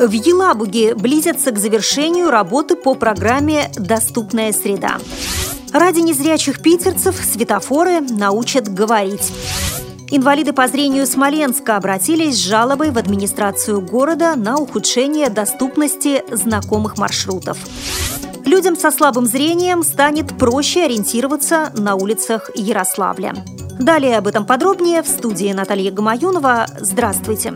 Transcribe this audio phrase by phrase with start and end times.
[0.00, 4.96] В Елабуге близятся к завершению работы по программе «Доступная среда».
[5.74, 9.30] Ради незрячих питерцев светофоры научат говорить.
[10.10, 17.58] Инвалиды по зрению Смоленска обратились с жалобой в администрацию города на ухудшение доступности знакомых маршрутов.
[18.46, 23.34] Людям со слабым зрением станет проще ориентироваться на улицах Ярославля.
[23.78, 26.68] Далее об этом подробнее в студии Наталья Гамаюнова.
[26.80, 27.52] Здравствуйте!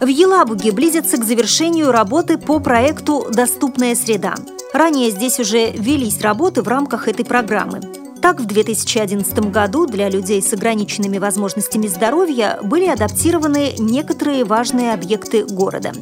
[0.00, 4.34] В Елабуге близится к завершению работы по проекту «Доступная среда».
[4.72, 7.80] Ранее здесь уже велись работы в рамках этой программы.
[8.22, 15.44] Так, в 2011 году для людей с ограниченными возможностями здоровья были адаптированы некоторые важные объекты
[15.44, 15.92] города.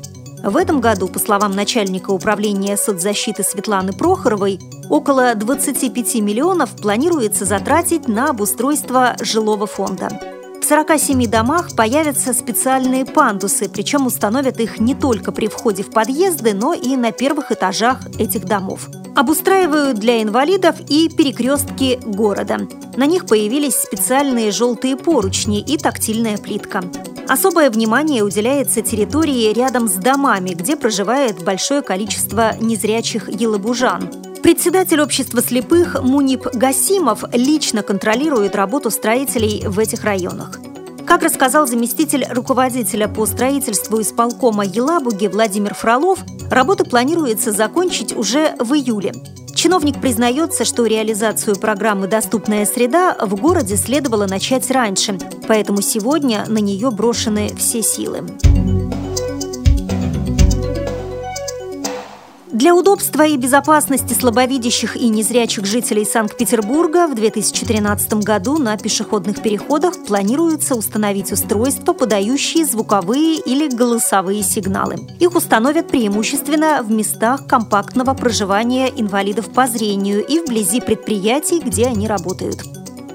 [0.45, 8.07] В этом году, по словам начальника управления соцзащиты Светланы Прохоровой, около 25 миллионов планируется затратить
[8.07, 10.38] на обустройство жилого фонда.
[10.69, 16.53] В 47 домах появятся специальные пандусы, причем установят их не только при входе в подъезды,
[16.53, 18.91] но и на первых этажах этих домов.
[19.17, 22.69] Обустраивают для инвалидов и перекрестки города.
[22.97, 26.85] На них появились специальные желтые поручни и тактильная плитка.
[27.27, 34.11] Особое внимание уделяется территории рядом с домами, где проживает большое количество незрячих елабужан.
[34.43, 40.59] Председатель общества слепых Мунип Гасимов лично контролирует работу строителей в этих районах.
[41.07, 48.75] Как рассказал заместитель руководителя по строительству исполкома Елабуги Владимир Фролов, работы планируется закончить уже в
[48.75, 49.13] июле.
[49.55, 56.59] Чиновник признается, что реализацию программы «Доступная среда» в городе следовало начать раньше, поэтому сегодня на
[56.59, 58.25] нее брошены все силы.
[62.59, 70.05] Для удобства и безопасности слабовидящих и незрячих жителей Санкт-Петербурга в 2013 году на пешеходных переходах
[70.05, 74.97] планируется установить устройства, подающие звуковые или голосовые сигналы.
[75.21, 82.09] Их установят преимущественно в местах компактного проживания инвалидов по зрению и вблизи предприятий, где они
[82.09, 82.65] работают.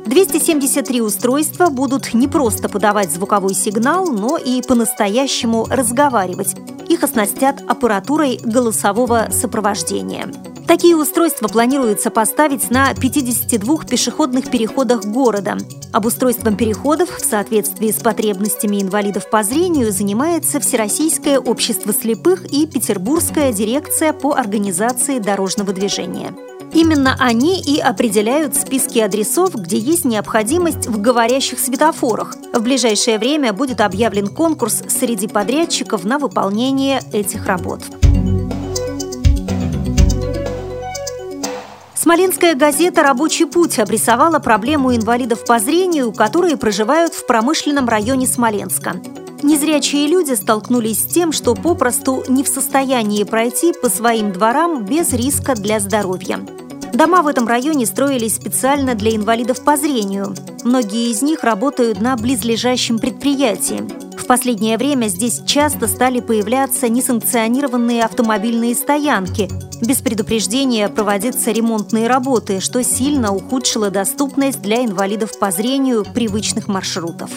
[0.05, 6.55] 273 устройства будут не просто подавать звуковой сигнал, но и по-настоящему разговаривать.
[6.93, 10.31] Их оснастят аппаратурой голосового сопровождения.
[10.67, 15.57] Такие устройства планируется поставить на 52 пешеходных переходах города.
[15.91, 23.51] Обустройством переходов в соответствии с потребностями инвалидов по зрению занимается Всероссийское общество слепых и Петербургская
[23.53, 26.31] дирекция по организации дорожного движения.
[26.73, 32.35] Именно они и определяют списки адресов, где есть необходимость в говорящих светофорах.
[32.51, 37.81] В ближайшее время будет объявлен конкурс среди подрядчиков на выполнение этих работ.
[41.95, 48.95] Смоленская газета «Рабочий путь» обрисовала проблему инвалидов по зрению, которые проживают в промышленном районе Смоленска.
[49.41, 55.13] Незрячие люди столкнулись с тем, что попросту не в состоянии пройти по своим дворам без
[55.13, 56.39] риска для здоровья.
[56.93, 60.35] Дома в этом районе строились специально для инвалидов по зрению.
[60.63, 63.83] Многие из них работают на близлежащем предприятии.
[64.15, 69.49] В последнее время здесь часто стали появляться несанкционированные автомобильные стоянки.
[69.81, 77.31] Без предупреждения проводятся ремонтные работы, что сильно ухудшило доступность для инвалидов по зрению привычных маршрутов.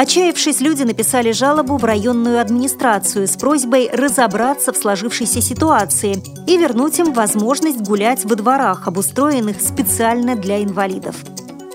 [0.00, 6.16] Отчаявшись, люди написали жалобу в районную администрацию с просьбой разобраться в сложившейся ситуации
[6.46, 11.16] и вернуть им возможность гулять во дворах, обустроенных специально для инвалидов.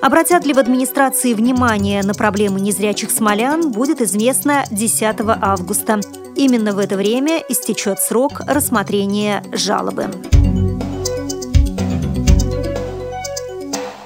[0.01, 5.99] Обратят ли в администрации внимание на проблемы незрячих смолян, будет известно 10 августа.
[6.35, 10.09] Именно в это время истечет срок рассмотрения жалобы.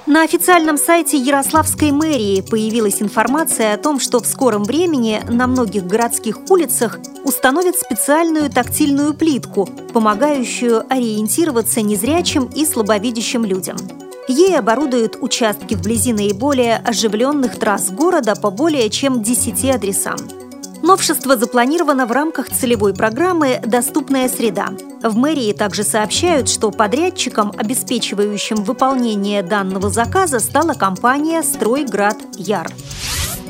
[0.09, 5.86] На официальном сайте Ярославской мэрии появилась информация о том, что в скором времени на многих
[5.86, 13.78] городских улицах установят специальную тактильную плитку, помогающую ориентироваться незрячим и слабовидящим людям.
[14.28, 20.18] Ей оборудуют участки вблизи наиболее оживленных трасс города по более чем 10 адресам.
[20.81, 24.69] Новшество запланировано в рамках целевой программы «Доступная среда».
[25.01, 32.69] В мэрии также сообщают, что подрядчиком, обеспечивающим выполнение данного заказа, стала компания «Стройград Яр».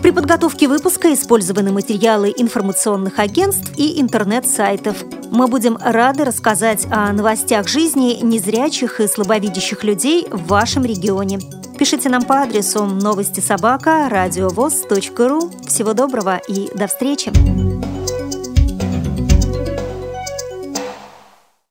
[0.01, 4.96] При подготовке выпуска использованы материалы информационных агентств и интернет-сайтов.
[5.30, 11.40] Мы будем рады рассказать о новостях жизни незрячих и слабовидящих людей в вашем регионе.
[11.78, 15.51] Пишите нам по адресу новости собака ру.
[15.68, 17.59] Всего доброго и до встречи!